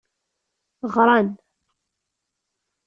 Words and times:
Ɣran. 0.93 1.29